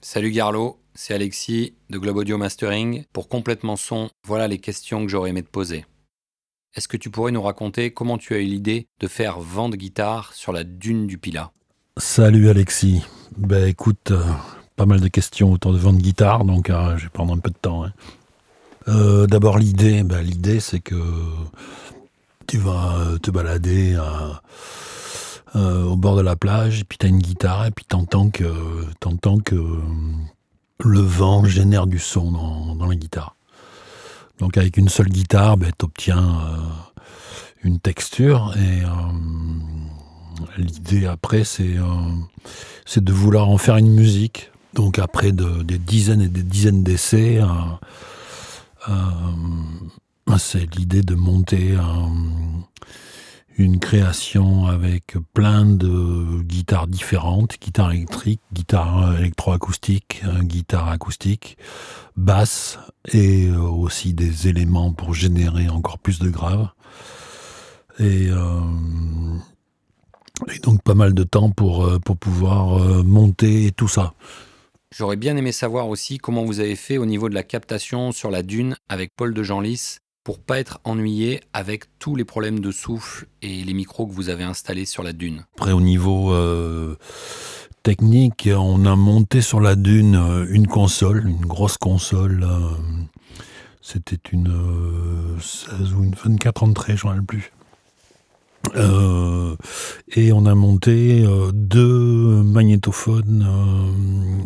[0.00, 3.04] Salut Garlo, c'est Alexis de Globe Audio Mastering.
[3.12, 5.84] Pour complètement son, voilà les questions que j'aurais aimé te poser.
[6.74, 9.76] Est-ce que tu pourrais nous raconter comment tu as eu l'idée de faire vent de
[9.76, 11.52] guitare sur la dune du Pila
[11.98, 13.04] Salut Alexis.
[13.36, 14.24] Ben écoute, euh,
[14.76, 17.38] pas mal de questions autour de vent de guitare, donc euh, je vais prendre un
[17.38, 17.84] peu de temps.
[17.84, 17.92] hein.
[18.88, 20.96] Euh, D'abord l'idée, ben, l'idée c'est que
[22.48, 24.42] tu vas te balader à-
[25.56, 28.30] euh, au bord de la plage, et puis tu as une guitare, et puis t'entends
[28.30, 28.44] que,
[29.00, 29.80] t'entends que euh,
[30.80, 33.36] le vent génère du son dans, dans la guitare.
[34.38, 36.40] Donc avec une seule guitare, ben, tu obtiens
[37.62, 38.88] une texture, et euh,
[40.58, 44.50] l'idée après c'est euh, de vouloir en faire une musique.
[44.74, 47.46] Donc après de- des dizaines et des dizaines d'essais, euh,
[48.88, 51.80] euh, c'est l'idée de monter euh,
[53.58, 61.58] une création avec plein de guitares différentes, guitare électrique, guitare électroacoustique, guitare acoustique,
[62.16, 62.78] basse
[63.12, 66.68] et euh, aussi des éléments pour générer encore plus de graves.
[67.98, 68.60] Et, euh,
[70.62, 74.14] donc pas mal de temps pour, euh, pour pouvoir monter tout ça.
[74.94, 78.30] J'aurais bien aimé savoir aussi comment vous avez fait au niveau de la captation sur
[78.30, 82.70] la dune avec Paul de Genlis pour pas être ennuyé avec tous les problèmes de
[82.70, 85.44] souffle et les micros que vous avez installés sur la dune.
[85.56, 86.96] Après, au niveau euh,
[87.82, 92.44] technique, on a monté sur la dune euh, une console, une grosse console.
[92.44, 92.70] euh,
[93.80, 97.52] C'était une euh, 16 ou une 24 entrées, je ne rappelle plus.
[100.14, 103.44] Et on a monté deux magnétophones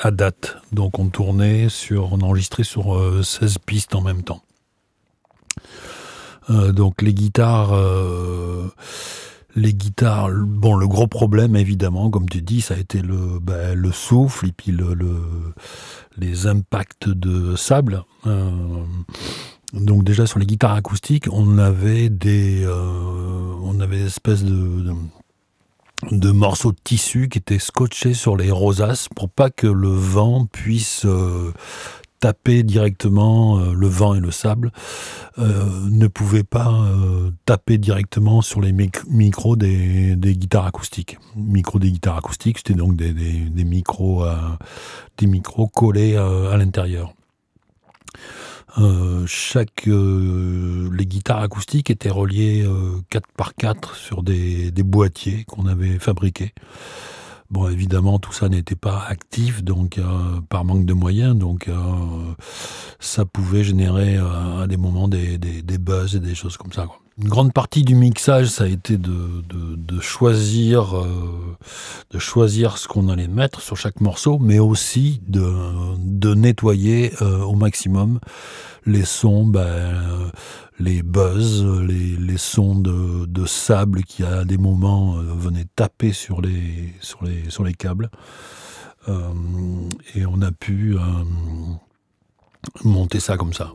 [0.00, 0.56] à date.
[0.72, 4.40] Donc on tournait sur, on enregistrait sur euh, 16 pistes en même temps.
[6.50, 8.68] Euh, donc les guitares, euh,
[9.54, 13.74] les guitares, bon le gros problème évidemment, comme tu dis, ça a été le, ben,
[13.74, 15.54] le souffle et puis le, le-
[16.16, 18.02] les impacts de sable.
[18.26, 18.50] Euh,
[19.74, 22.66] donc déjà sur les guitares acoustiques, on avait des,
[23.62, 24.94] on avait espèces de,
[26.10, 30.46] de morceaux de tissu qui étaient scotchés sur les rosaces pour pas que le vent
[30.46, 31.04] puisse
[32.20, 34.72] taper directement euh, le vent et le sable
[35.38, 41.18] euh, ne pouvaient pas euh, taper directement sur les mic- micros des, guitares acoustiques.
[41.36, 43.12] Micros des guitares acoustiques, c'était donc des,
[43.64, 44.24] micros,
[45.68, 47.14] collés à l'intérieur.
[49.26, 55.98] Chaque les guitares acoustiques étaient reliées euh, 4 par 4 sur des boîtiers qu'on avait
[55.98, 56.52] fabriqués.
[57.50, 61.74] Bon, évidemment, tout ça n'était pas actif, donc euh, par manque de moyens, donc euh,
[63.00, 65.38] ça pouvait générer euh, à des moments des,
[65.78, 66.86] buzz et des choses comme ça.
[67.20, 69.42] Une grande partie du mixage, ça a été euh,
[69.76, 70.88] de choisir
[72.78, 78.20] ce qu'on allait mettre sur chaque morceau, mais aussi de, nettoyer euh, au maximum
[78.86, 80.30] les sons, ben, euh,
[80.78, 86.94] les buzz, les, sons de, sable qui à des moments venaient taper sur les,
[87.76, 88.10] câbles.
[90.14, 90.96] Et on a pu
[92.84, 93.72] monter ça comme ça.